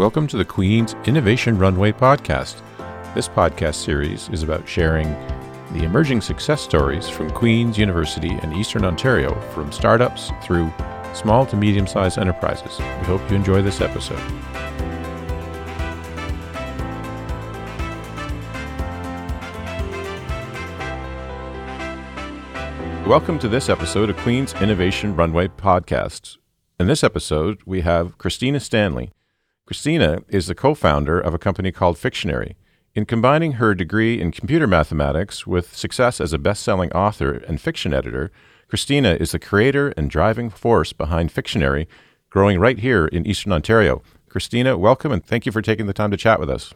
[0.00, 2.62] Welcome to the Queen's Innovation Runway podcast.
[3.14, 5.10] This podcast series is about sharing
[5.72, 10.72] the emerging success stories from Queen's University and Eastern Ontario, from startups through
[11.12, 12.78] small to medium sized enterprises.
[12.78, 14.16] We hope you enjoy this episode.
[23.06, 26.38] Welcome to this episode of Queen's Innovation Runway podcast.
[26.78, 29.10] In this episode, we have Kristina Stanley.
[29.70, 32.56] Kristina is the co founder of a company called Fictionary.
[32.96, 37.60] In combining her degree in computer mathematics with success as a best selling author and
[37.60, 38.32] fiction editor,
[38.68, 41.86] Kristina is the creator and driving force behind Fictionary,
[42.30, 44.02] growing right here in Eastern Ontario.
[44.28, 46.74] Kristina, welcome and thank you for taking the time to chat with us.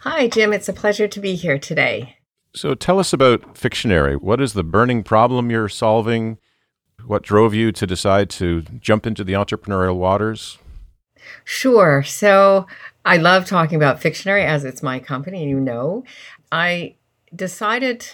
[0.00, 0.52] Hi, Jim.
[0.52, 2.16] It's a pleasure to be here today.
[2.56, 4.16] So tell us about Fictionary.
[4.16, 6.38] What is the burning problem you're solving?
[7.06, 10.58] What drove you to decide to jump into the entrepreneurial waters?
[11.44, 12.02] Sure.
[12.02, 12.66] So
[13.04, 16.04] I love talking about Fictionary as it's my company, you know.
[16.50, 16.94] I
[17.34, 18.06] decided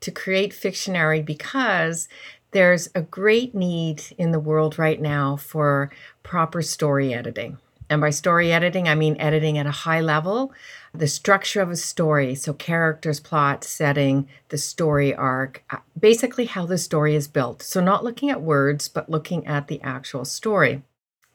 [0.00, 2.08] to create Fictionary because
[2.52, 5.90] there's a great need in the world right now for
[6.22, 7.58] proper story editing.
[7.90, 10.52] And by story editing, I mean editing at a high level,
[10.94, 12.34] the structure of a story.
[12.34, 17.62] So, characters, plot, setting, the story arc, uh, basically how the story is built.
[17.62, 20.82] So, not looking at words, but looking at the actual story.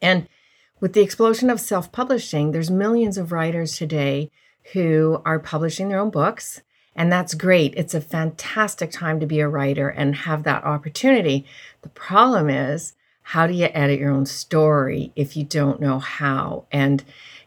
[0.02, 0.27] And
[0.84, 4.30] with the explosion of self publishing, there's millions of writers today
[4.73, 6.59] who are publishing their own books.
[6.94, 7.73] And that's great.
[7.78, 11.45] It's a fantastic time to be a writer and have that opportunity.
[11.84, 16.66] The problem is, how do you edit your own story if you don't know how?
[16.70, 17.02] And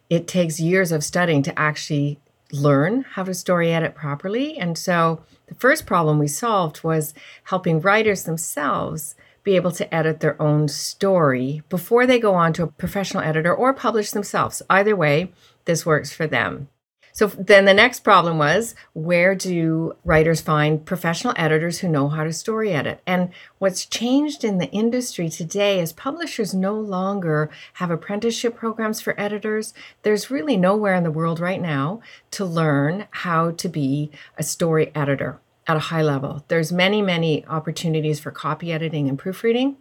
[0.08, 2.18] it takes years of studying to actually
[2.52, 4.56] learn how to story edit properly.
[4.56, 7.12] And so the first problem we solved was
[7.44, 9.14] helping writers themselves
[9.46, 13.54] be able to edit their own story before they go on to a professional editor
[13.54, 14.60] or publish themselves.
[14.68, 15.32] Either way,
[15.66, 16.68] this works for them.
[17.12, 22.24] So then the next problem was where do writers find professional editors who know how
[22.24, 23.00] to story edit?
[23.06, 29.18] And what's changed in the industry today is publishers no longer have apprenticeship programs for
[29.18, 29.72] editors.
[30.02, 32.00] There's really nowhere in the world right now
[32.32, 36.44] to learn how to be a story editor at a high level.
[36.48, 39.76] There's many, many opportunities for copy editing and proofreading.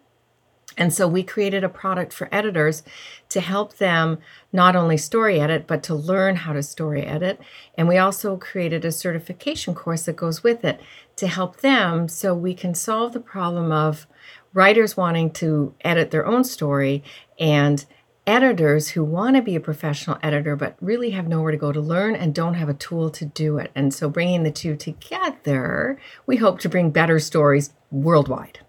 [0.76, 2.82] And so we created a product for editors
[3.30, 4.18] to help them
[4.52, 7.40] not only story edit, but to learn how to story edit.
[7.78, 10.80] And we also created a certification course that goes with it
[11.16, 14.06] to help them so we can solve the problem of
[14.52, 17.02] writers wanting to edit their own story
[17.38, 17.86] and
[18.26, 21.80] editors who want to be a professional editor but really have nowhere to go to
[21.80, 23.70] learn and don't have a tool to do it.
[23.74, 28.60] And so bringing the two together, we hope to bring better stories worldwide.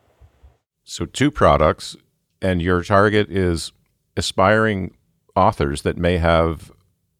[0.83, 1.97] So, two products,
[2.41, 3.73] and your target is
[4.15, 4.95] aspiring
[5.35, 6.71] authors that may have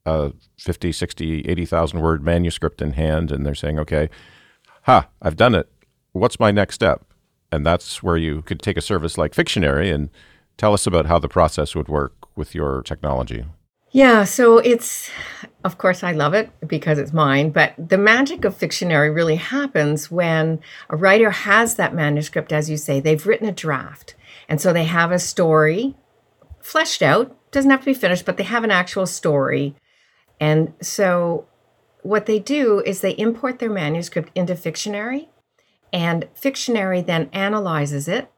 [0.06, 4.10] a 50, 60, 80,000 word manuscript in hand, and they're saying, okay,
[4.84, 5.70] ha, I've done it.
[6.14, 7.04] What's my next step?
[7.52, 10.10] And that's where you could take a service like Fictionary and
[10.58, 13.46] tell us about how the process would work with your technology.
[13.92, 15.10] Yeah, so it's,
[15.64, 20.12] of course, I love it because it's mine, but the magic of Fictionary really happens
[20.12, 20.60] when
[20.90, 24.16] a writer has that manuscript, as you say, they've written a draft.
[24.50, 25.96] And so they have a story
[26.60, 29.74] fleshed out, doesn't have to be finished, but they have an actual story.
[30.40, 31.48] And so
[32.02, 35.30] what they do is they import their manuscript into Fictionary,
[35.94, 38.30] and Fictionary then analyzes it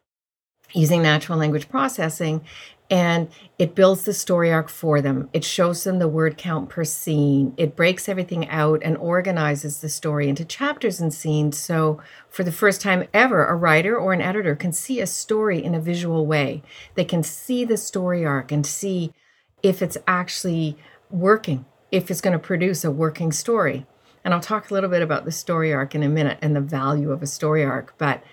[0.74, 2.42] using natural language processing
[2.90, 5.30] and it builds the story arc for them.
[5.32, 7.54] It shows them the word count per scene.
[7.56, 11.58] It breaks everything out and organizes the story into chapters and scenes.
[11.58, 15.64] So, for the first time ever, a writer or an editor can see a story
[15.64, 16.64] in a visual way.
[16.96, 19.14] They can see the story arc and see
[19.62, 20.76] if it's actually
[21.12, 23.86] working, if it's going to produce a working story.
[24.24, 26.62] And I'll talk a little bit about the story arc in a minute and the
[26.62, 27.94] value of a story arc.
[27.98, 28.24] But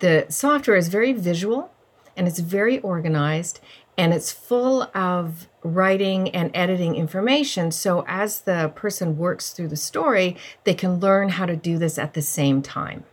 [0.00, 1.70] the software is very visual
[2.20, 3.60] and it's very organized
[3.96, 7.70] and it's full of writing and editing information.
[7.70, 11.98] So as the person works through the story, they can learn how to do this
[11.98, 13.04] at the same time.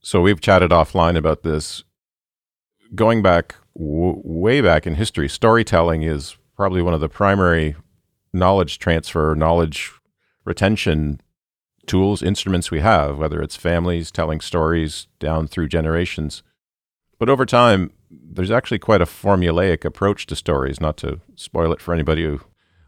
[0.00, 1.82] So we've chatted offline about this.
[2.94, 7.74] Going back w- way back in history, storytelling is probably one of the primary
[8.32, 9.90] knowledge transfer, knowledge
[10.44, 11.20] retention
[11.86, 16.44] tools, instruments we have, whether it's families telling stories down through generations.
[17.18, 21.80] But over time, there's actually quite a formulaic approach to stories, not to spoil it
[21.80, 22.40] for anybody who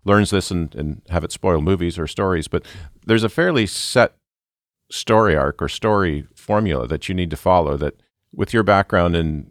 [0.05, 2.65] learns this and, and have it spoil movies or stories, but
[3.07, 4.17] there's a fairly set
[4.91, 8.01] story arc or story formula that you need to follow that
[8.35, 9.51] with your background in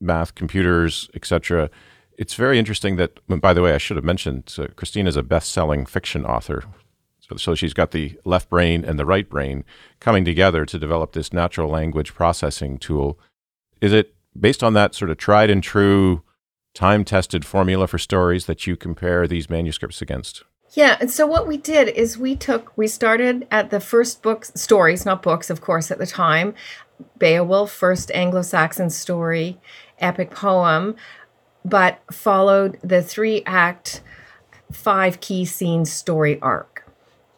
[0.00, 1.70] math, computers, etc.,
[2.16, 5.22] It's very interesting that, by the way, I should have mentioned uh, Christine is a
[5.22, 6.64] best selling fiction author.
[7.20, 9.64] So, so she's got the left brain and the right brain
[10.00, 13.18] coming together to develop this natural language processing tool.
[13.80, 16.22] Is it based on that sort of tried and true,
[16.74, 20.44] time tested formula for stories that you compare these manuscripts against?
[20.74, 24.52] Yeah, and so what we did is we took we started at the first books
[24.54, 26.54] stories, not books, of course, at the time.
[27.18, 29.58] Beowulf, first Anglo-Saxon story,
[29.98, 30.96] epic poem,
[31.64, 34.02] but followed the three act,
[34.72, 36.90] five key scenes story arc.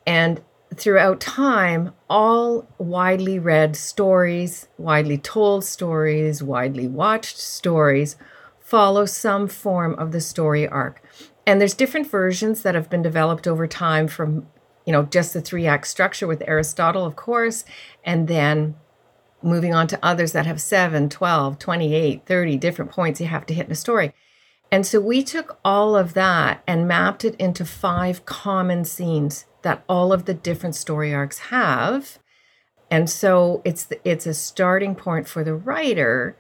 [0.06, 0.41] And
[0.75, 8.17] throughout time, all widely read stories, widely told stories, widely watched stories
[8.70, 11.02] follow some form of the story arc.
[11.44, 14.46] And there's different versions that have been developed over time from,
[14.87, 17.64] you know, just the three act structure with Aristotle, of course,
[18.05, 18.76] and then
[19.43, 23.55] moving on to others that have 7, 12, 28, 30 different points you have to
[23.55, 24.14] hit in a story.
[24.70, 29.85] And so we took all of that and mapped it into five common scenes that
[29.89, 32.19] all of the different story arcs have.
[32.91, 36.37] And so it's it's a starting point for the writer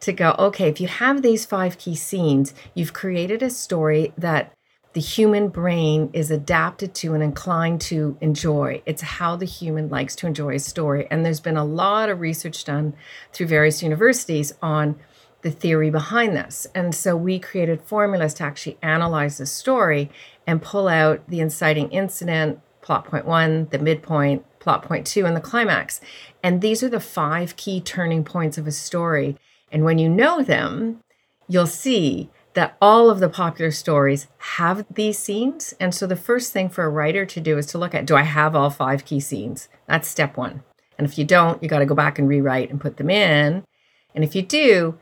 [0.00, 4.52] to go, okay, if you have these five key scenes, you've created a story that
[4.92, 8.80] the human brain is adapted to and inclined to enjoy.
[8.86, 11.08] It's how the human likes to enjoy a story.
[11.10, 12.94] And there's been a lot of research done
[13.32, 14.94] through various universities on
[15.42, 16.66] the theory behind this.
[16.74, 20.10] And so we created formulas to actually analyze the story
[20.46, 25.36] and pull out the inciting incident, plot point one, the midpoint, plot point two, and
[25.36, 26.00] the climax.
[26.42, 29.36] And these are the five key turning points of a story.
[29.72, 31.00] And when you know them,
[31.48, 35.74] you'll see that all of the popular stories have these scenes.
[35.80, 38.14] And so the first thing for a writer to do is to look at do
[38.16, 39.68] I have all five key scenes?
[39.86, 40.62] That's step one.
[40.96, 43.64] And if you don't, you got to go back and rewrite and put them in.
[44.14, 44.98] And if you do,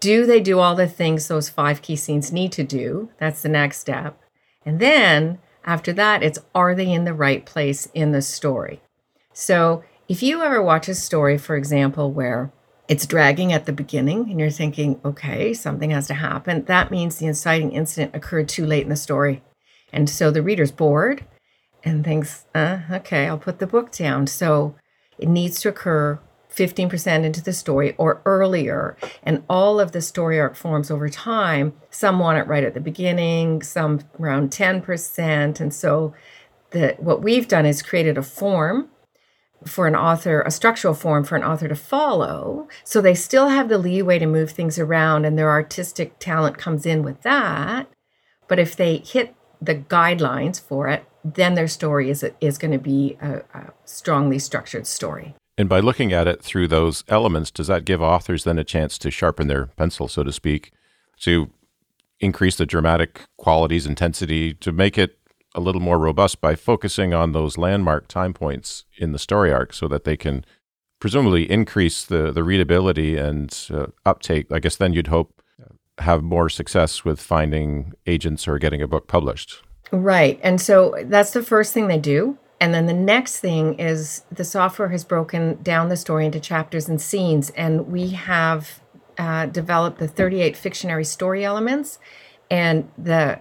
[0.00, 3.10] do they do all the things those five key scenes need to do?
[3.18, 4.18] That's the next step.
[4.64, 8.80] And then after that, it's are they in the right place in the story?
[9.32, 12.52] So if you ever watch a story, for example, where
[12.88, 16.64] it's dragging at the beginning and you're thinking, okay, something has to happen.
[16.64, 19.42] That means the inciting incident occurred too late in the story.
[19.92, 21.24] And so the reader's bored
[21.82, 24.26] and thinks, uh, okay, I'll put the book down.
[24.26, 24.74] So
[25.18, 26.18] it needs to occur
[26.54, 28.96] 15% into the story or earlier.
[29.22, 31.72] And all of the story arc forms over time.
[31.90, 35.60] Some want it right at the beginning, some around 10%.
[35.60, 36.14] And so
[36.70, 38.88] the, what we've done is created a form
[39.66, 42.68] for an author, a structural form for an author to follow.
[42.84, 46.84] So they still have the leeway to move things around and their artistic talent comes
[46.84, 47.88] in with that.
[48.46, 52.78] But if they hit the guidelines for it, then their story is, is going to
[52.78, 55.34] be a, a strongly structured story.
[55.56, 58.98] And by looking at it through those elements, does that give authors then a chance
[58.98, 60.72] to sharpen their pencil, so to speak,
[61.20, 61.50] to
[62.20, 65.18] increase the dramatic qualities, intensity, to make it
[65.54, 69.72] a little more robust by focusing on those landmark time points in the story arc
[69.72, 70.44] so that they can
[70.98, 74.50] presumably increase the, the readability and uh, uptake.
[74.50, 75.40] I guess then you'd hope
[75.98, 79.62] have more success with finding agents or getting a book published.
[79.92, 80.40] Right.
[80.42, 82.36] And so that's the first thing they do.
[82.60, 86.88] And then the next thing is the software has broken down the story into chapters
[86.88, 87.50] and scenes.
[87.50, 88.80] And we have
[89.18, 91.98] uh, developed the 38 fictionary story elements.
[92.50, 93.40] And the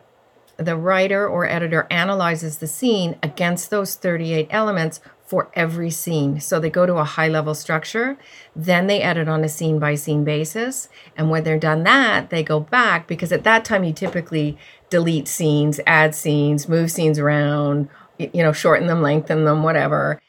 [0.57, 6.39] the writer or editor analyzes the scene against those 38 elements for every scene.
[6.39, 8.17] So they go to a high level structure,
[8.55, 10.89] then they edit on a scene by scene basis.
[11.17, 14.57] And when they're done that, they go back because at that time you typically
[14.89, 20.21] delete scenes, add scenes, move scenes around, you know, shorten them, lengthen them, whatever.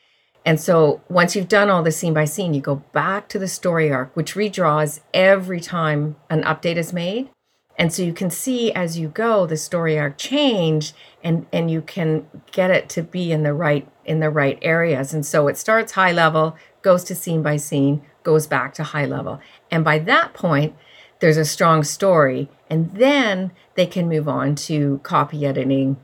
[0.44, 3.48] And so once you've done all the scene by scene, you go back to the
[3.48, 7.30] story arc, which redraws every time an update is made.
[7.76, 10.92] And so you can see as you go the story arc change
[11.24, 15.12] and and you can get it to be in the right in the right areas.
[15.12, 19.06] And so it starts high level, goes to scene by scene, goes back to high
[19.06, 19.40] level.
[19.70, 20.76] And by that point,
[21.20, 25.96] there's a strong story and then they can move on to copy editing,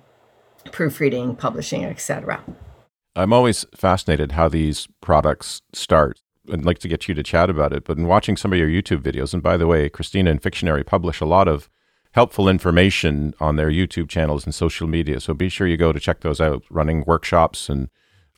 [0.73, 2.43] proofreading, publishing, etc.
[3.17, 6.21] I'm always fascinated how these products start.
[6.53, 7.85] I'd like to get you to chat about it.
[7.85, 10.85] But in watching some of your YouTube videos, and by the way, Kristina and Fictionary
[10.85, 11.69] publish a lot of
[12.13, 15.21] helpful information on their YouTube channels and social media.
[15.21, 17.89] So be sure you go to check those out, running workshops and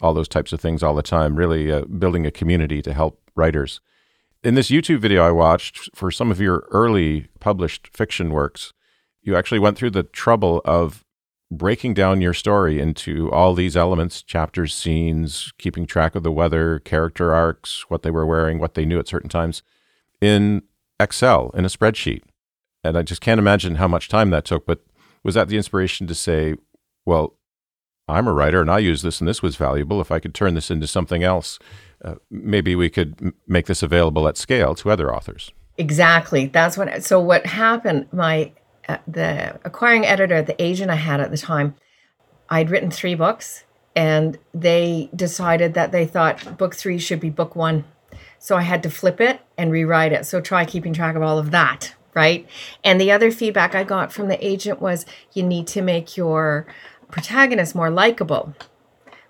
[0.00, 3.20] all those types of things all the time, really uh, building a community to help
[3.34, 3.80] writers.
[4.42, 8.72] In this YouTube video I watched for some of your early published fiction works,
[9.22, 11.04] you actually went through the trouble of
[11.56, 16.78] breaking down your story into all these elements chapters, scenes, keeping track of the weather,
[16.80, 19.62] character arcs, what they were wearing, what they knew at certain times
[20.20, 20.62] in
[20.98, 22.22] Excel, in a spreadsheet.
[22.84, 24.66] and I just can't imagine how much time that took.
[24.66, 24.80] But
[25.22, 26.56] was that the inspiration to say,
[27.06, 27.36] well,
[28.08, 30.00] I'm a writer and I use this and this was valuable.
[30.00, 31.58] If I could turn this into something else,
[32.04, 35.52] uh, maybe we could m- make this available at scale to other authors.
[35.78, 36.46] Exactly.
[36.46, 37.02] That's what.
[37.04, 38.08] So what happened?
[38.12, 38.52] My
[38.88, 41.74] Uh, the acquiring editor, the agent I had at the time,
[42.48, 47.54] I'd written three books, and they decided that they thought book three should be book
[47.54, 47.84] one.
[48.38, 50.26] So I had to flip it and rewrite it.
[50.26, 52.46] So try keeping track of all of that, right?
[52.82, 56.66] And the other feedback I got from the agent was you need to make your
[57.10, 58.54] protagonist more likable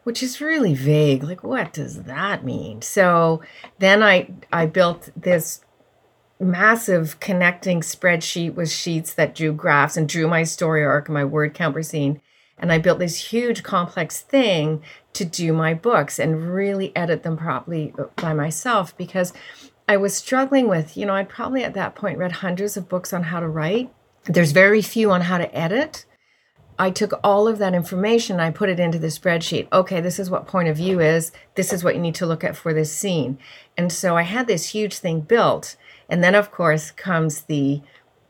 [0.05, 3.43] which is really vague like what does that mean so
[3.79, 5.61] then i i built this
[6.43, 11.25] massive connecting spreadsheet with sheets that drew graphs and drew my story arc and my
[11.25, 12.21] word count scene
[12.59, 14.83] and i built this huge complex thing
[15.13, 19.33] to do my books and really edit them properly uh, by myself because
[19.89, 23.13] i was struggling with you know i'd probably at that point read hundreds of books
[23.13, 23.93] on how to write
[24.25, 26.05] there's very few on how to edit
[26.79, 29.69] I took all of that information, I put it into the spreadsheet.
[29.73, 31.31] Okay, this is what point of view is.
[31.55, 33.39] This is what you need to look at for this scene.
[33.77, 35.77] And so I had this huge thing built.
[36.13, 37.81] And then of course comes the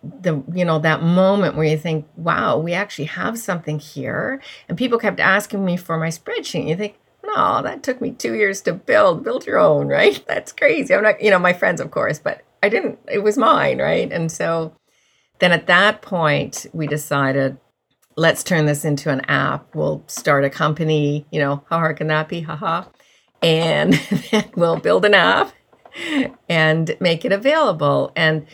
[0.02, 4.40] the you know that moment where you think, wow, we actually have something here.
[4.68, 6.68] And people kept asking me for my spreadsheet.
[6.68, 9.24] You think, no, that took me two years to build.
[9.24, 10.24] Build your own, right?
[10.28, 10.94] That's crazy.
[10.94, 14.10] I'm not, you know, my friends, of course, but I didn't, it was mine, right?
[14.12, 14.72] And so
[15.40, 17.58] then at that point, we decided
[18.16, 19.74] let's turn this into an app.
[19.74, 22.42] We'll start a company, you know, how hard can that be?
[22.42, 22.84] Haha.
[23.42, 23.94] And
[24.30, 25.52] then we'll build an app
[26.48, 28.12] and make it available.
[28.16, 28.46] And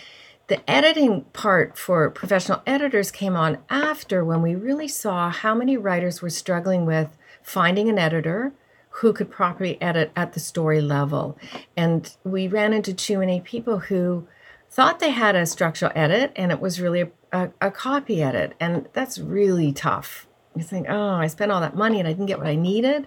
[0.48, 5.76] the editing part for professional editors came on after when we really saw how many
[5.76, 8.52] writers were struggling with finding an editor
[8.90, 11.38] who could properly edit at the story level.
[11.76, 14.26] And we ran into too many people who
[14.70, 18.54] thought they had a structural edit and it was really a, a, a copy edit.
[18.58, 20.26] And that's really tough.
[20.56, 23.06] You think, oh, I spent all that money and I didn't get what I needed.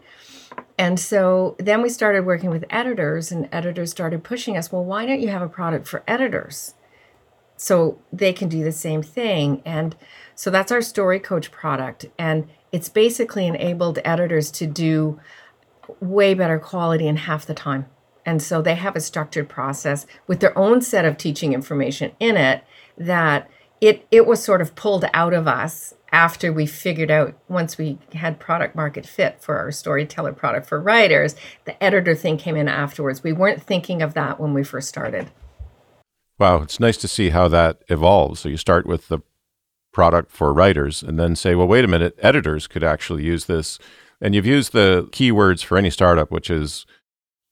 [0.77, 5.05] And so then we started working with editors, and editors started pushing us, well, why
[5.05, 6.73] don't you have a product for editors?
[7.55, 9.61] So they can do the same thing.
[9.65, 9.95] And
[10.33, 12.07] so that's our Story Coach product.
[12.17, 15.19] And it's basically enabled editors to do
[15.99, 17.85] way better quality in half the time.
[18.25, 22.37] And so they have a structured process with their own set of teaching information in
[22.37, 22.63] it
[22.97, 23.49] that
[23.81, 27.97] it it was sort of pulled out of us after we figured out once we
[28.13, 31.35] had product market fit for our storyteller product for writers
[31.65, 33.23] the editor thing came in afterwards.
[33.23, 35.31] We weren't thinking of that when we first started.
[36.37, 38.39] Wow it's nice to see how that evolves.
[38.39, 39.19] So you start with the
[39.91, 43.79] product for writers and then say well wait a minute editors could actually use this.
[44.23, 46.85] And you've used the keywords for any startup which is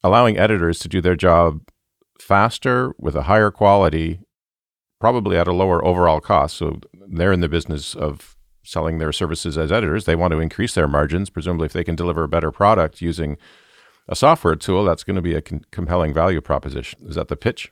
[0.04, 1.62] allowing editors to do their job
[2.20, 4.20] faster with a higher quality
[5.00, 9.58] probably at a lower overall cost so they're in the business of selling their services
[9.58, 10.06] as editors.
[10.06, 11.30] They want to increase their margins.
[11.30, 13.38] Presumably, if they can deliver a better product using
[14.08, 17.00] a software tool, that's going to be a con- compelling value proposition.
[17.08, 17.72] Is that the pitch?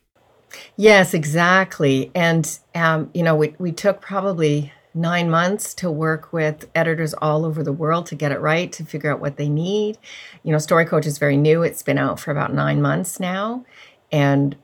[0.77, 2.09] Yes, exactly.
[2.15, 7.45] And, um, you know, we, we took probably nine months to work with editors all
[7.45, 9.97] over the world to get it right, to figure out what they need.
[10.43, 13.65] You know, Story Coach is very new, it's been out for about nine months now.
[14.11, 14.55] And,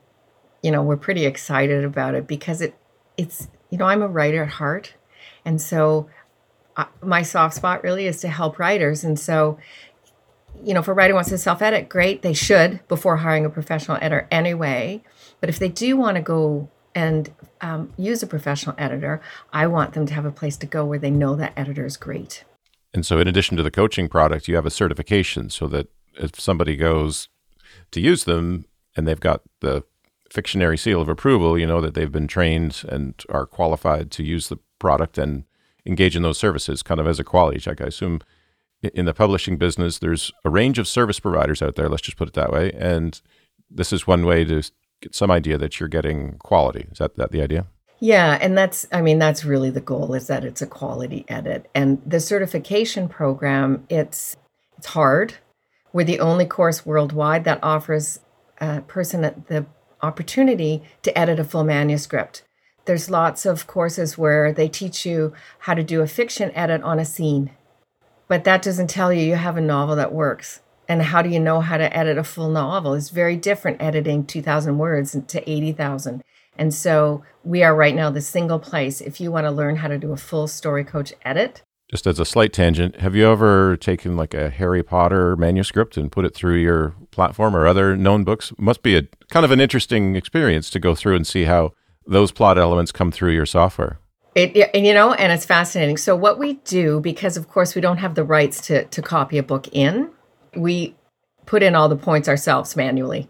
[0.64, 2.74] you know, we're pretty excited about it because it,
[3.18, 4.94] it's, you know, I'm a writer at heart.
[5.44, 6.08] And so
[6.74, 9.04] uh, my soft spot really is to help writers.
[9.04, 9.58] And so,
[10.64, 13.50] you know, if a writer wants to self edit, great, they should before hiring a
[13.50, 15.02] professional editor anyway.
[15.38, 17.30] But if they do want to go and
[17.60, 19.20] um, use a professional editor,
[19.52, 21.98] I want them to have a place to go where they know that editor is
[21.98, 22.42] great.
[22.94, 26.40] And so, in addition to the coaching product, you have a certification so that if
[26.40, 27.28] somebody goes
[27.90, 28.64] to use them
[28.96, 29.84] and they've got the
[30.34, 34.48] Fictionary seal of approval, you know that they've been trained and are qualified to use
[34.48, 35.44] the product and
[35.86, 37.80] engage in those services kind of as a quality check.
[37.80, 38.20] I assume
[38.82, 42.26] in the publishing business, there's a range of service providers out there, let's just put
[42.26, 42.72] it that way.
[42.72, 43.20] And
[43.70, 44.62] this is one way to
[45.00, 46.88] get some idea that you're getting quality.
[46.90, 47.66] Is that, that the idea?
[48.00, 51.70] Yeah, and that's I mean that's really the goal is that it's a quality edit.
[51.74, 54.36] And the certification program, it's
[54.76, 55.34] it's hard.
[55.92, 58.18] We're the only course worldwide that offers
[58.58, 59.64] a person at the
[60.04, 62.42] opportunity to edit a full manuscript.
[62.84, 66.98] There's lots of courses where they teach you how to do a fiction edit on
[66.98, 67.50] a scene,
[68.28, 70.60] but that doesn't tell you you have a novel that works.
[70.86, 72.92] And how do you know how to edit a full novel?
[72.92, 76.22] It's very different editing 2,000 words to 80,000.
[76.56, 79.88] And so we are right now the single place if you want to learn how
[79.88, 81.62] to do a full story coach edit.
[81.94, 86.10] Just as a slight tangent, have you ever taken like a Harry Potter manuscript and
[86.10, 88.52] put it through your platform or other known books?
[88.58, 91.72] Must be a kind of an interesting experience to go through and see how
[92.04, 94.00] those plot elements come through your software.
[94.34, 95.96] It, and you know, and it's fascinating.
[95.96, 99.38] So what we do, because of course we don't have the rights to to copy
[99.38, 100.10] a book in,
[100.56, 100.96] we
[101.46, 103.28] put in all the points ourselves manually.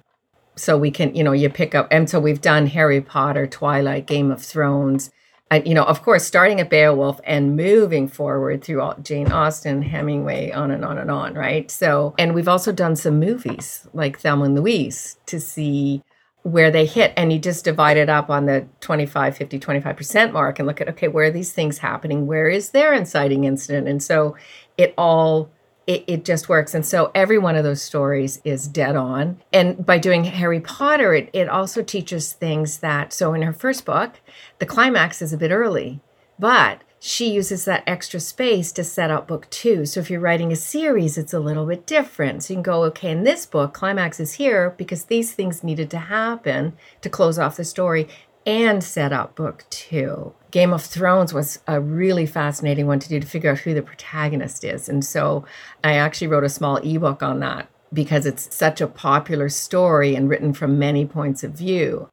[0.57, 4.07] So we can, you know, you pick up, and so we've done Harry Potter, Twilight,
[4.07, 5.11] Game of Thrones,
[5.51, 9.83] and you know, of course, starting at Beowulf and moving forward through all, Jane Austen,
[9.83, 11.71] Hemingway, on and on and on, right?
[11.71, 16.03] So, and we've also done some movies like Thelma and Louise to see
[16.43, 17.13] where they hit.
[17.17, 20.89] And you just divide it up on the 25 50 25% mark and look at
[20.91, 22.27] okay where are these things happening?
[22.27, 23.89] Where is their inciting incident?
[23.89, 24.37] And so
[24.77, 25.51] it all
[25.87, 29.85] it, it just works and so every one of those stories is dead on and
[29.85, 34.21] by doing harry potter it, it also teaches things that so in her first book
[34.59, 36.01] the climax is a bit early
[36.39, 39.85] but she uses that extra space to set up book two.
[39.85, 42.43] So if you're writing a series, it's a little bit different.
[42.43, 45.91] So you can go, okay, in this book, climax is here because these things needed
[45.91, 46.73] to happen
[47.03, 48.09] to close off the story
[48.47, 50.33] and set up book two.
[50.51, 53.83] Game of Thrones was a really fascinating one to do to figure out who the
[53.83, 54.89] protagonist is.
[54.89, 55.45] And so
[55.83, 60.29] I actually wrote a small ebook on that because it's such a popular story and
[60.29, 62.09] written from many points of view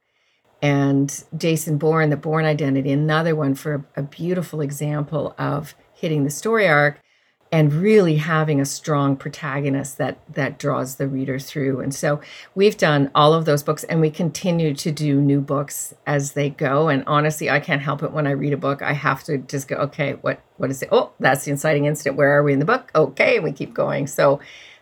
[0.61, 6.29] and Jason Bourne, the Bourne Identity, another one for a beautiful example of hitting the
[6.29, 6.99] story arc
[7.51, 11.81] and really having a strong protagonist that that draws the reader through.
[11.81, 12.21] And so
[12.55, 16.49] we've done all of those books and we continue to do new books as they
[16.49, 16.87] go.
[16.87, 18.81] And honestly, I can't help it when I read a book.
[18.81, 20.89] I have to just go, okay, what what is it?
[20.91, 22.17] Oh, that's the inciting incident.
[22.17, 22.91] Where are we in the book?
[22.95, 24.07] Okay, we keep going.
[24.07, 24.39] So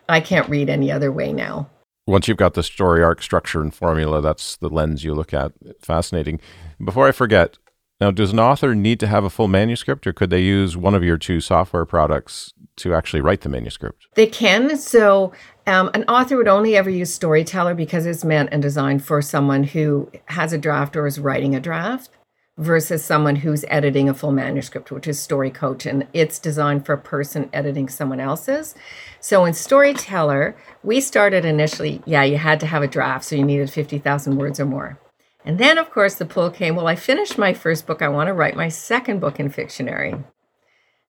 [0.08, 1.68] I can't read any other way now
[2.06, 5.52] once you've got the story arc structure and formula, that's the lens you look at.
[5.80, 6.40] Fascinating.
[6.84, 7.56] Before I forget,
[8.00, 10.94] now does an author need to have a full manuscript, or could they use one
[10.94, 14.06] of your two software products to actually write the manuscript?
[14.14, 14.76] They can.
[14.78, 15.32] So
[15.66, 19.64] um, an author would only ever use Storyteller because it's meant and designed for someone
[19.64, 22.10] who has a draft or is writing a draft
[22.56, 26.92] versus someone who's editing a full manuscript, which is Story Coach, and it's designed for
[26.92, 28.74] a person editing someone else's.
[29.20, 33.44] So in Storyteller, we started initially, yeah, you had to have a draft, so you
[33.44, 34.98] needed 50,000 words or more.
[35.44, 38.02] And then, of course, the pull came, well, I finished my first book.
[38.02, 40.22] I want to write my second book in Fictionary.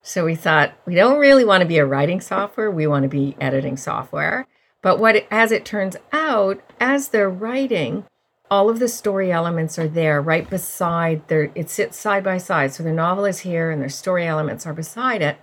[0.02, 3.10] So we thought, we don't really want to be a writing software, we want to
[3.10, 4.48] be editing software.
[4.82, 8.06] But what, as it turns out, as they're writing,
[8.52, 12.74] all of the story elements are there right beside their it sits side by side
[12.74, 15.38] so the novel is here and their story elements are beside it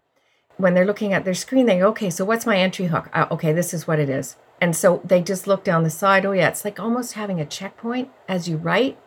[0.59, 3.27] when they're looking at their screen they go okay so what's my entry hook uh,
[3.31, 6.33] okay this is what it is and so they just look down the side oh
[6.33, 8.99] yeah it's like almost having a checkpoint as you write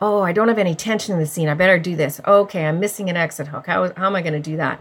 [0.00, 2.80] oh i don't have any tension in the scene i better do this okay i'm
[2.80, 4.80] missing an exit hook how, how am i going to do that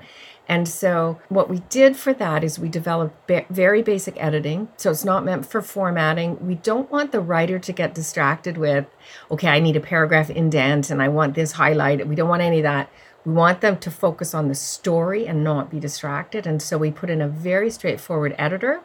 [0.52, 4.68] and so, what we did for that is we developed ba- very basic editing.
[4.76, 6.46] So, it's not meant for formatting.
[6.46, 8.86] We don't want the writer to get distracted with,
[9.32, 12.08] okay, I need a paragraph indent and I want this highlighted.
[12.08, 12.90] We don't want any of that.
[13.24, 16.46] We want them to focus on the story and not be distracted.
[16.46, 18.82] And so, we put in a very straightforward editor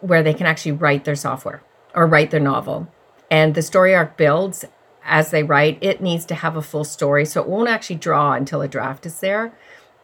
[0.00, 1.62] where they can actually write their software
[1.94, 2.88] or write their novel.
[3.30, 4.64] And the story arc builds
[5.04, 5.78] as they write.
[5.80, 7.24] It needs to have a full story.
[7.24, 9.52] So, it won't actually draw until a draft is there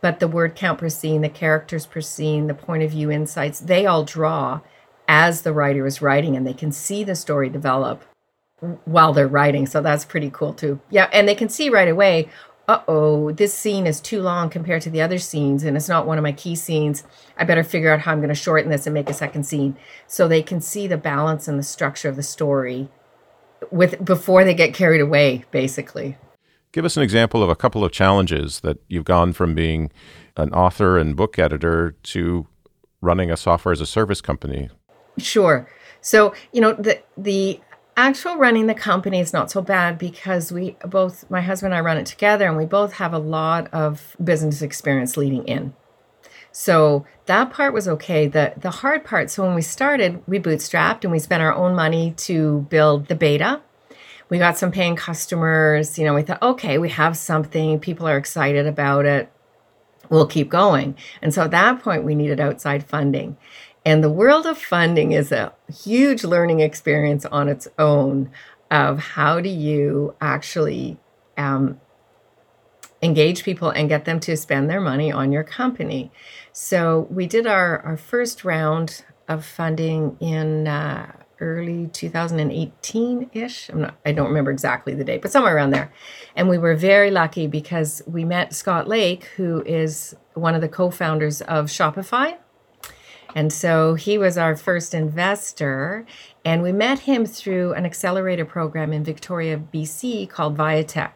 [0.00, 3.60] but the word count per scene, the characters per scene, the point of view insights,
[3.60, 4.60] they all draw
[5.08, 8.04] as the writer is writing and they can see the story develop
[8.84, 9.66] while they're writing.
[9.66, 10.80] So that's pretty cool too.
[10.90, 12.28] Yeah, and they can see right away,
[12.70, 16.06] uh oh, this scene is too long compared to the other scenes and it's not
[16.06, 17.02] one of my key scenes.
[17.36, 19.76] I better figure out how I'm going to shorten this and make a second scene.
[20.06, 22.88] So they can see the balance and the structure of the story
[23.72, 26.16] with before they get carried away, basically.
[26.70, 29.90] Give us an example of a couple of challenges that you've gone from being
[30.36, 32.46] an author and book editor to
[33.00, 34.70] running a software as a service company.
[35.18, 35.68] Sure.
[36.02, 37.60] So, you know, the the
[37.96, 41.84] actual running the company is not so bad because we both my husband and I
[41.84, 45.74] run it together and we both have a lot of business experience leading in.
[46.52, 48.26] So that part was okay.
[48.26, 51.74] The the hard part, so when we started, we bootstrapped and we spent our own
[51.74, 53.62] money to build the beta
[54.30, 55.98] we got some paying customers.
[55.98, 57.80] You know, we thought, okay, we have something.
[57.80, 59.30] People are excited about it.
[60.08, 60.96] We'll keep going.
[61.20, 63.36] And so at that point, we needed outside funding.
[63.84, 68.30] And the world of funding is a huge learning experience on its own
[68.70, 70.98] of how do you actually
[71.36, 71.80] um,
[73.02, 76.12] engage people and get them to spend their money on your company.
[76.52, 83.70] So we did our, our first round of funding in uh, early 2018 ish.
[84.04, 85.92] I don't remember exactly the date, but somewhere around there.
[86.36, 90.68] And we were very lucky because we met Scott Lake, who is one of the
[90.68, 92.36] co founders of Shopify.
[93.34, 96.06] And so he was our first investor.
[96.44, 101.12] And we met him through an accelerator program in Victoria, BC called VIATEC.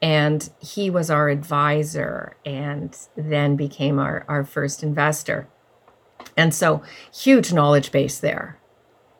[0.00, 5.48] And he was our advisor and then became our, our first investor.
[6.36, 6.82] And so
[7.14, 8.58] huge knowledge base there.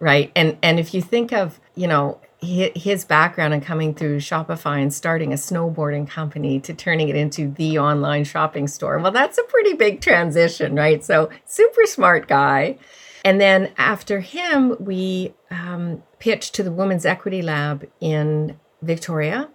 [0.01, 0.33] Right.
[0.35, 4.93] And and if you think of, you know, his background and coming through Shopify and
[4.93, 8.99] starting a snowboarding company to turning it into the online shopping store.
[8.99, 11.05] Well, that's a pretty big transition, right?
[11.05, 12.79] So, super smart guy.
[13.25, 19.49] And then after him, we um, pitched to the Women's Equity Lab in Victoria.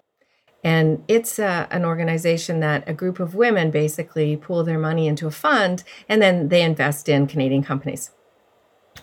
[0.63, 5.27] And it's a, an organization that a group of women basically pool their money into
[5.27, 8.11] a fund and then they invest in Canadian companies.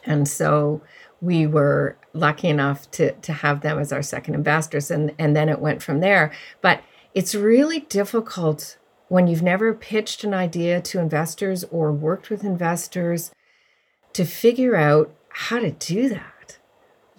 [0.05, 0.83] And so
[1.25, 5.49] we were lucky enough to to have them as our second ambassadors and and then
[5.49, 6.33] it went from there.
[6.61, 6.83] But
[7.15, 13.31] it's really difficult when you've never pitched an idea to investors or worked with investors
[14.13, 16.59] to figure out how to do that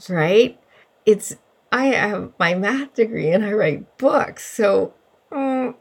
[0.09, 0.59] right?
[1.05, 1.35] It's
[1.71, 4.93] i have my math degree and i write books so
[5.31, 5.73] mm,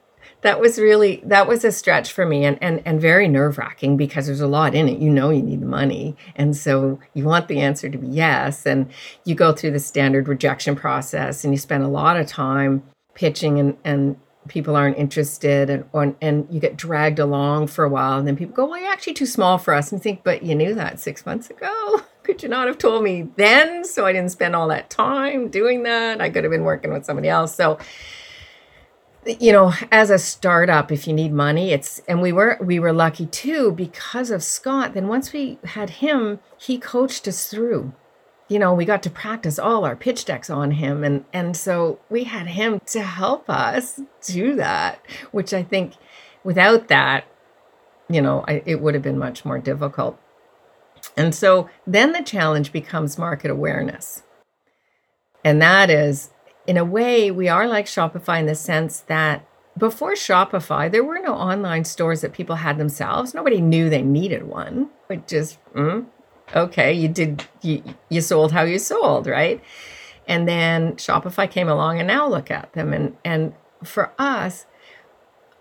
[0.44, 4.26] that was really that was a stretch for me and and, and very nerve-wracking because
[4.26, 4.98] there's a lot in it.
[4.98, 6.16] You know you need the money.
[6.36, 8.66] And so you want the answer to be yes.
[8.66, 8.90] And
[9.24, 12.82] you go through the standard rejection process and you spend a lot of time
[13.14, 17.88] pitching and and people aren't interested and or, and you get dragged along for a
[17.88, 19.92] while and then people go well you're actually too small for us.
[19.92, 22.02] And think but you knew that six months ago?
[22.22, 25.84] Could you not have told me then so i didn't spend all that time doing
[25.84, 26.20] that?
[26.20, 27.54] I could have been working with somebody else.
[27.54, 27.78] So
[29.26, 32.92] you know as a startup if you need money it's and we were we were
[32.92, 34.94] lucky too because of scott.
[34.94, 37.92] Then once we had him he coached us through.
[38.48, 41.02] You know we got to practice all our pitch decks on him.
[41.04, 45.00] And and so we had him to help us do that
[45.32, 45.94] which i think
[46.42, 47.24] without that
[48.08, 50.18] you know I, it would have been much more difficult.
[51.16, 54.22] And so then the challenge becomes market awareness.
[55.44, 56.30] And that is
[56.66, 59.46] in a way, we are like Shopify in the sense that
[59.76, 63.34] before Shopify, there were no online stores that people had themselves.
[63.34, 64.90] Nobody knew they needed one.
[65.10, 66.06] It just, mm,
[66.54, 69.62] okay, you did, you, you sold how you sold, right?
[70.26, 72.92] And then Shopify came along, and now look at them.
[72.92, 74.64] And and for us,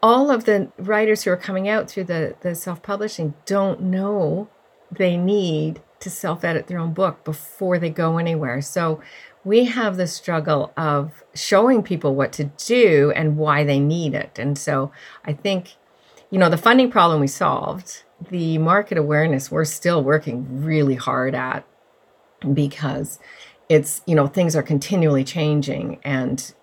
[0.02, 4.50] all of the writers who are coming out through the the self publishing don't know
[4.90, 8.62] they need to self edit their own book before they go anywhere.
[8.62, 9.02] So
[9.44, 14.40] we have the struggle of showing people what to do and why they need it.
[14.40, 14.92] And so
[15.26, 15.76] I think,
[16.30, 21.36] you know, the funding problem we solved, the market awareness we're still working really hard
[21.36, 21.66] at
[22.54, 23.20] because
[23.70, 26.00] it's, you know, things are continually changing.
[26.04, 26.54] And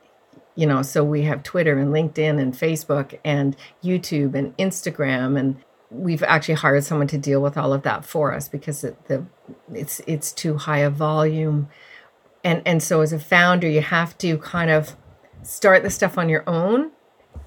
[0.57, 5.39] you know, so we have Twitter and LinkedIn and Facebook and YouTube and Instagram.
[5.39, 5.57] And
[5.91, 9.25] we've actually hired someone to deal with all of that for us because it, the
[9.73, 11.69] it's it's too high a volume
[12.45, 14.97] and and so as a founder you have to kind of
[15.43, 16.91] start the stuff on your own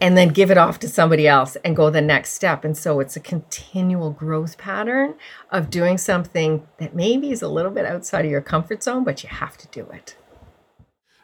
[0.01, 2.65] and then give it off to somebody else and go the next step.
[2.65, 5.15] And so it's a continual growth pattern
[5.51, 9.23] of doing something that maybe is a little bit outside of your comfort zone but
[9.23, 10.15] you have to do it.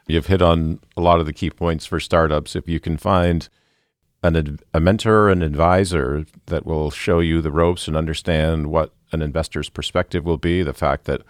[0.08, 2.56] You've hit on a lot of the key points for startups.
[2.56, 3.48] If you can find
[4.24, 9.22] an, a mentor an advisor that will show you the ropes and understand what an
[9.22, 11.22] investor's perspective will be the fact that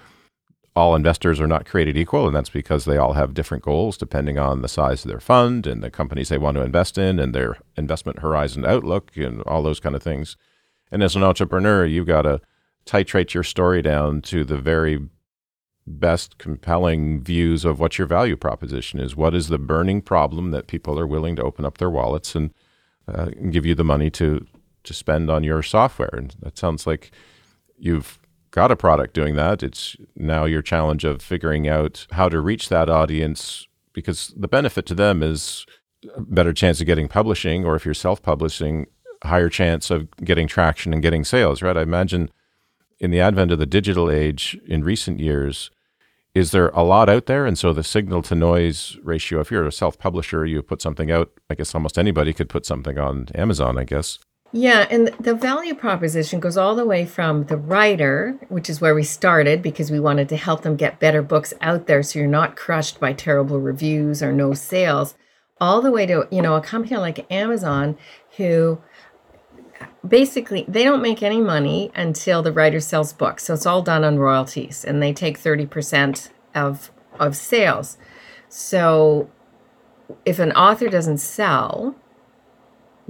[0.80, 4.40] all investors are not created equal, and that's because they all have different goals depending
[4.40, 7.36] on the size of their fund and the companies they want to invest in and
[7.36, 10.38] their investment horizon outlook and all those kind of things.
[10.90, 12.40] And as an entrepreneur, you've got to
[12.86, 15.10] titrate your story down to the very
[15.86, 19.18] best compelling views of what your value proposition is.
[19.18, 22.54] What is the burning problem that people are willing to open up their wallets and,
[23.08, 24.46] uh, give you the money to
[24.84, 26.14] to spend on your software?
[26.14, 27.12] And that sounds like
[27.78, 28.19] you've
[28.52, 29.64] got a product doing that.
[29.64, 34.86] It's now your challenge of figuring out how to reach that audience because the benefit
[34.88, 35.66] to them is
[36.16, 38.88] a better chance of getting publishing, or if you're self publishing,
[39.24, 41.78] higher chance of getting traction and getting sales, right?
[41.78, 42.32] I imagine
[43.00, 45.72] in the advent of the digital age in recent years,
[46.36, 47.46] is there a lot out there?
[47.46, 51.12] And so the signal to noise ratio, if you're a self publisher, you put something
[51.12, 54.20] out, I guess almost anybody could put something on Amazon, I guess.
[54.52, 58.96] Yeah, and the value proposition goes all the way from the writer, which is where
[58.96, 62.28] we started because we wanted to help them get better books out there so you're
[62.28, 65.16] not crushed by terrible reviews or no sales,
[65.62, 67.96] all the way to, you know, a company like Amazon
[68.38, 68.82] who
[70.08, 73.44] basically they don't make any money until the writer sells books.
[73.44, 77.98] So it's all done on royalties and they take 30% of of sales.
[78.48, 79.30] So
[80.26, 81.96] if an author doesn't sell,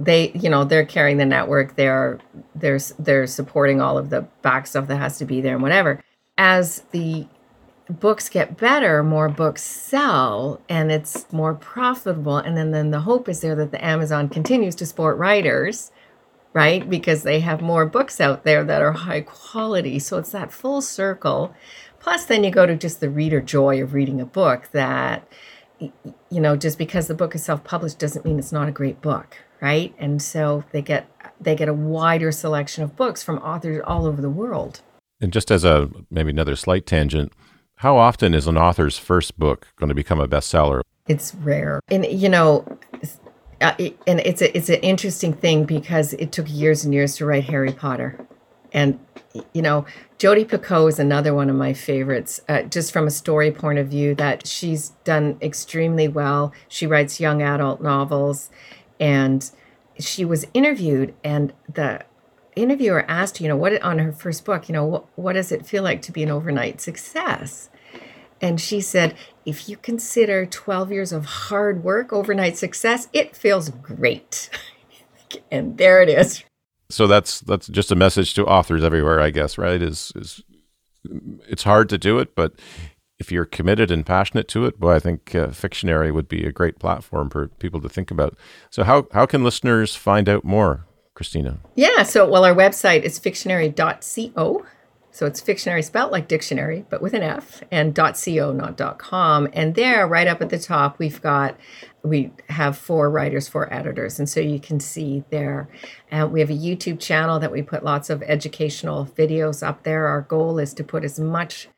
[0.00, 2.18] they you know they're carrying the network they're
[2.54, 6.02] there's they're supporting all of the back stuff that has to be there and whatever.
[6.38, 7.26] As the
[7.90, 12.36] books get better, more books sell, and it's more profitable.
[12.36, 15.90] And then, then the hope is there that the Amazon continues to support writers,
[16.52, 16.88] right?
[16.88, 19.98] Because they have more books out there that are high quality.
[19.98, 21.54] So it's that full circle.
[21.98, 25.26] Plus, then you go to just the reader joy of reading a book that,
[25.78, 25.92] you
[26.30, 29.36] know, just because the book is self published doesn't mean it's not a great book,
[29.60, 29.94] right?
[29.98, 34.20] And so they get they get a wider selection of books from authors all over
[34.20, 34.82] the world.
[35.20, 37.32] And just as a maybe another slight tangent,
[37.76, 40.82] how often is an author's first book going to become a bestseller?
[41.08, 41.80] It's rare.
[41.88, 42.66] And, you know,
[43.60, 47.16] uh, it, and it's a, it's an interesting thing because it took years and years
[47.16, 48.26] to write Harry Potter.
[48.72, 49.00] And,
[49.52, 49.86] you know,
[50.18, 53.88] Jodi Picoult is another one of my favorites, uh, just from a story point of
[53.88, 56.52] view, that she's done extremely well.
[56.68, 58.50] She writes young adult novels.
[59.00, 59.50] And
[59.98, 62.04] she was interviewed, and the
[62.54, 65.66] interviewer asked, you know, what on her first book, you know, what, what does it
[65.66, 67.70] feel like to be an overnight success?
[68.40, 73.68] And she said, if you consider 12 years of hard work, overnight success, it feels
[73.68, 74.50] great.
[75.50, 76.44] and there it is.
[76.88, 79.80] So that's that's just a message to authors everywhere, I guess, right?
[79.80, 80.42] Is is
[81.48, 82.54] it's hard to do it, but
[83.20, 86.50] if you're committed and passionate to it, boy, I think uh, Fictionary would be a
[86.50, 88.36] great platform for people to think about.
[88.70, 91.58] So how how can listeners find out more, Kristina?
[91.76, 94.66] Yeah, so well, our website is fictionary.co.
[95.12, 99.48] So it's fictionary spelled like dictionary, but with an F, and .co, not .com.
[99.52, 101.56] And there, right up at the top, we've got
[102.02, 105.68] we have four writers, four editors, and so you can see there.
[106.10, 110.06] And we have a YouTube channel that we put lots of educational videos up there.
[110.06, 111.68] Our goal is to put as much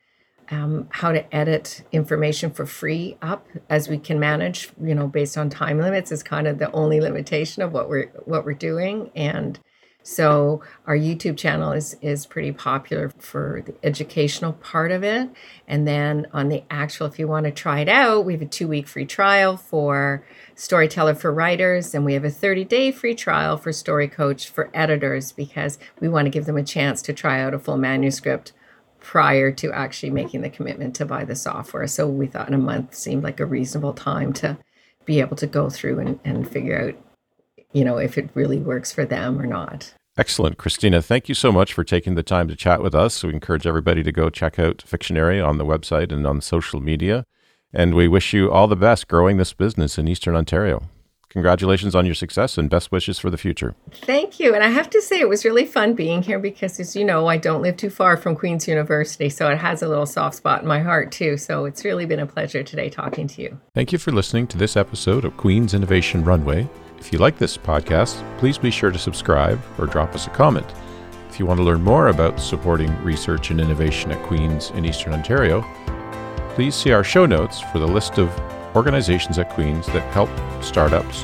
[0.51, 4.69] um, how to edit information for free up as we can manage.
[4.81, 8.07] You know, based on time limits is kind of the only limitation of what we're
[8.25, 9.59] what we're doing, and
[10.03, 15.29] so our YouTube channel is is pretty popular for the educational part of it.
[15.65, 18.45] And then on the actual, if you want to try it out, we have a
[18.45, 20.25] two week free trial for
[20.55, 24.69] Storyteller for writers, and we have a 30 day free trial for Story Coach for
[24.73, 28.51] editors because we want to give them a chance to try out a full manuscript
[29.03, 31.85] prior to actually making the commitment to buy the software.
[31.85, 34.57] So we thought in a month seemed like a reasonable time to
[35.05, 36.95] be able to go through and, and figure out
[37.73, 39.93] you know, if it really works for them or not.
[40.15, 40.57] Excellent.
[40.57, 43.23] Kristina, thank you so much for taking the time to chat with us.
[43.23, 47.25] We encourage everybody to go check out Fictionary on the website and on social media.
[47.73, 50.83] And we wish you all the best growing this business in Eastern Ontario.
[51.33, 53.73] Congratulations on your success and best wishes for the future.
[53.91, 54.53] Thank you.
[54.53, 57.25] And I have to say, it was really fun being here because, as you know,
[57.25, 59.29] I don't live too far from Queen's University.
[59.29, 61.37] So it has a little soft spot in my heart, too.
[61.37, 63.59] So it's really been a pleasure today talking to you.
[63.73, 66.69] Thank you for listening to this episode of Queen's Innovation Runway.
[66.99, 70.67] If you like this podcast, please be sure to subscribe or drop us a comment.
[71.29, 75.13] If you want to learn more about supporting research and innovation at Queen's in Eastern
[75.13, 75.65] Ontario,
[76.49, 78.29] please see our show notes for the list of
[78.75, 80.29] organizations at Queen's that help
[80.63, 81.23] startups